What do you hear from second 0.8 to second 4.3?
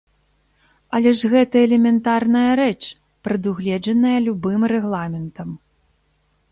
Але ж гэта элементарная рэч, прадугледжаная